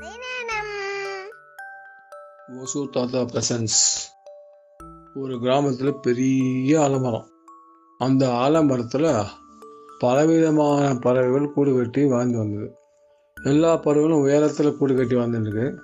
[0.00, 0.14] கதை
[2.48, 3.78] நேரம் தாத்தா பிரசன்ஸ்
[5.14, 7.28] ஒரு கிராமத்தில் பெரிய ஆலமரம்.
[7.98, 9.24] அந்த ஆலமரத்தில்
[9.98, 12.76] பலவிதமான பறவைகள் கூடு கட்டி வாழ்ந்து வந்தது.
[13.42, 15.76] எல்லா பறவைகளும் உயரத்தில் கூடு கட்டி வாழ்ந்துருக்கு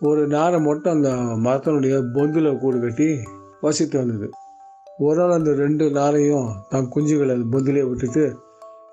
[0.00, 1.08] ஒரு நேரம் மட்டும் அந்த
[1.48, 3.20] மரத்தினுடைய பொந்தில் கூடு கட்டி
[3.60, 4.30] வசித்து வந்தது.
[4.98, 8.38] ஒரு நாள் அந்த ரெண்டு நாளையும் தன் குஞ்சுகளை அந்த பொந்திலே விட்டுட்டு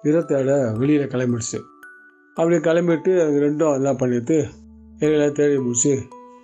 [0.03, 1.59] இரத்தோட வெளியில் கிளம்பிடுச்சு.
[2.37, 4.37] அப்படி கிளம்பிட்டு அது ரெண்டும் எல்லாம் பண்ணிட்டு
[4.99, 5.93] எல்லாம் தேடி முடிச்சு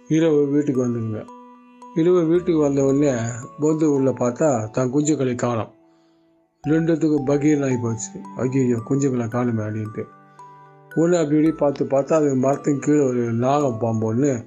[0.07, 1.21] இரவு வீட்டுக்கு வந்துடுங்க.
[1.95, 3.13] இரவு வீட்டுக்கு வந்த உடனே
[3.61, 5.71] பொந்து உள்ள பார்த்தா தன் குஞ்சுக்களை காணும்.
[6.63, 8.11] ரெண்டுத்துக்கு பகீர்னு ஆகி போச்சு.
[8.37, 10.03] ஐயோ குஞ்சுகளை காணுமே அப்படின்ட்டு.
[10.97, 14.45] ஒன்று அப்படி இப்படி பார்த்து பார்த்தா அது மரத்தின் கீழே ஒரு நாகம் பாம்பு ஒன்று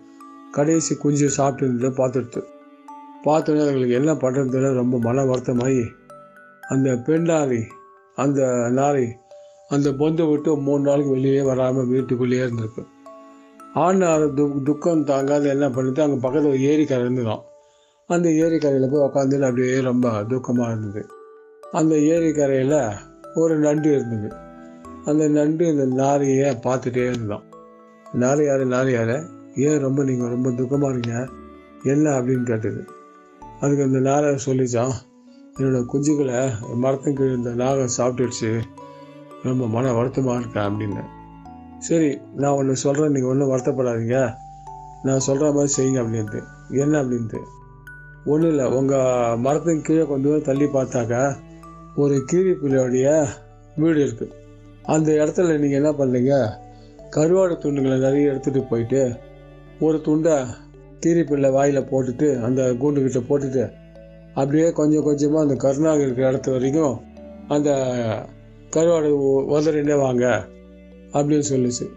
[0.51, 2.43] கடைசி குஞ்சு சாப்பிட்டு இருந்ததை பார்த்துடுது
[3.25, 5.85] பார்த்தோன்னே அதுங்களுக்கு என்ன பண்ணுறதுன்னு ரொம்ப மன வருத்தமாகி
[6.63, 7.63] அந்த பெண்ணாரி
[8.17, 9.07] அந்த நாரி
[9.71, 12.89] அந்த பொந்தை விட்டு மூணு நாளைக்கு வெளியே வராமல் வீட்டுக்குள்ளேயே இருந்திருப்பேன்
[13.75, 14.03] ஆண்
[14.37, 17.43] து துக்கம் தாங்காத என்ன பண்ணிட்டு அங்கே பக்கத்தில் ஒரு ஏரிக்கரை இருந்துதான்
[18.11, 21.03] அந்த ஏரிக்கரையில் போய் உக்காந்துட்டு அப்படியே ரொம்ப துக்கமாக இருந்தது.
[21.73, 22.79] அந்த ஏரிக்கரையில்
[23.35, 24.29] ஒரு நண்டு இருந்தது.
[25.05, 27.45] அந்த நண்டு இந்த நாரையை பார்த்துட்டே இருந்தான்
[28.15, 29.17] நாரையார் நாரையார்
[29.55, 31.29] ஏன் ரொம்ப நீங்கள் ரொம்ப துக்கமாக இருக்கீங்க?
[31.83, 32.81] என்ன அப்படின்னு கேட்டது.
[33.61, 34.95] அதுக்கு அந்த நாரை சொல்லிச்சான்
[35.57, 36.41] என்னோட குஞ்சுகளை
[36.75, 38.53] மரத்தின் கீழ் இந்த நாகம் சாப்பிட்டுடுச்சு.
[39.43, 41.03] ரொம்ப மன வருத்தமாக இருக்கேன் அப்படின்னு.
[41.79, 44.35] சரி நான் ஒன்று சொல்கிறேன் நீங்கள் ஒன்றும் வருத்தப்படாதீங்க.
[45.03, 46.41] நான் சொல்கிற மாதிரி செய்யுங்க அப்படின்ட்டு.
[46.71, 47.41] என்ன அப்படின்ட்டு?
[48.25, 51.37] ஒன்றும் இல்லை உங்கள் மரத்தின் கீழே கொஞ்சம் தூரம் தள்ளி பார்த்தாக்கா
[51.97, 53.27] ஒரு கீரி பிள்ளையோடைய
[53.77, 54.35] வீடு இருக்குது
[54.83, 56.35] அந்த இடத்துல நீங்கள் என்ன பண்ணுறீங்க
[57.11, 59.19] கருவாடு துண்டுகளை நிறைய எடுத்துகிட்டு போயிட்டு
[59.81, 60.47] ஒரு துண்டை
[61.01, 63.71] கீரி பிள்ளை வாயில் போட்டுட்டு அந்த கூண்டுக்கிட்ட போட்டுட்டு
[64.35, 67.01] அப்படியே கொஞ்சம் கொஞ்சமாக அந்த கருணாக இருக்கிற இடத்து வரைக்கும்
[67.49, 67.71] அந்த
[68.77, 69.11] கருவாடு
[69.51, 70.49] உதறினே வாங்க
[71.13, 71.91] அப்படின்னு சொல்லிச்சு.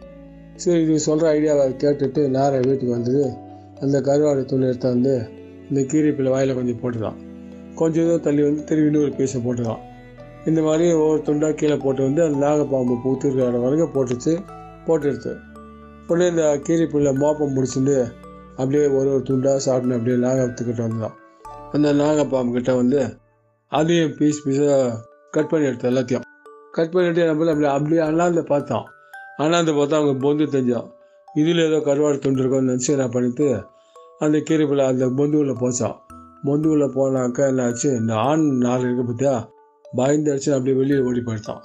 [0.55, 3.33] சரி இது சொல்கிற ஐடியாவை கேட்டுட்டு நேராக வீட்டுக்கு வந்தது
[3.79, 5.29] அந்த கருவாடு துணி எடுத்து வந்து
[5.69, 7.15] இந்த கீரிப்பில் வாயில் கொஞ்சம் போட்டுதான்.
[7.75, 9.77] கொஞ்சம் தூரம் தள்ளி வந்து திரும்பி இன்னொரு பீஸை போட்டுதான்.
[10.45, 14.39] இந்த மாதிரி ஒவ்வொரு துண்டாக கீழே போட்டு வந்து அந்த நாகப்பாம்பு பூத்துருக்கிற இடம் வரைக்கும் போட்டுச்சு
[14.85, 15.37] போட்டு
[16.07, 18.11] உடனே இந்த கீரிப்பில்லை மோப்பம் முடிச்சுட்டு
[18.49, 21.13] அப்படியே ஒரு ஒரு துண்டாக சாப்பிட்டு அப்படியே நாகத்துக்கிட்ட வந்துதான்.
[21.71, 23.17] அந்த நாகப்பாம்பு கிட்ட வந்து
[23.67, 24.91] அதையும் பீஸ் பீஸாக
[25.31, 26.29] கட் பண்ணி எடுத்து எல்லாத்தையும்.
[26.71, 28.85] கட் பண்ணிட்டு நம்ம அப்படியே அப்படியே அண்ணாந்து பார்த்தோம்
[29.37, 30.91] அண்ணாந்து பார்த்தா அவங்க பொந்து தெரிஞ்சோம்
[31.33, 33.63] இதில் ஏதோ கருவாடு துண்டு இருக்கும்னு நினச்சி நான் பண்ணிட்டு
[34.19, 35.95] அந்த கீரைப்பில் அந்த பொந்துவில் போச்சோம்
[36.45, 37.85] பொந்துவில் போனாக்கா என்னாச்சு?
[37.85, 39.49] இந்த ஆண் நாள் இருக்க பார்த்தியா
[39.95, 41.61] பயந்து அடிச்சு அப்படியே வெளியில் ஓடி போயிட்டோம்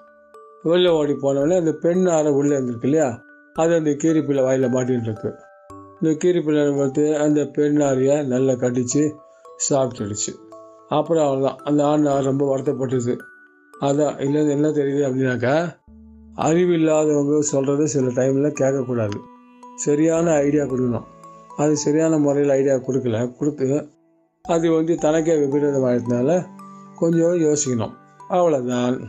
[0.62, 3.20] வெளியில் ஓடி போனவொடனே அந்த பெண் ஆறை உள்ளே இருந்திருக்கு இல்லையா?
[3.54, 5.34] அது அந்த கீரிப்பிள்ளை வாயில் மாட்டின்னு இருக்கு.
[6.00, 9.14] இந்த கீரிப்பிள்ளை பார்த்து அந்த பெண் ஆறையை நல்லா கடித்து
[9.70, 10.32] சாப்பிட்டுடுச்சு.
[10.88, 13.18] அப்புறம் அவ்வளோதான் அந்த ஆண் ஆறு ரொம்ப வருத்தப்பட்டுச்சு
[13.80, 15.76] அதான் இல்லை என்ன தெரியுது அப்படின்னாக்கா
[16.34, 19.18] அறிவு இல்லாதவங்க சொல்கிறத சில டைமில் கேட்கக்கூடாது.
[19.74, 21.04] சரியான ஐடியா கொடுக்கணும்.
[21.56, 23.88] அது சரியான முறையில் ஐடியா கொடுக்கல கொடுத்து
[24.42, 26.46] அது வந்து தனக்கே விபரீதமாகிறதுனால
[26.96, 27.92] கொஞ்சம் யோசிக்கணும்.
[28.30, 29.08] அவ்வளோதான்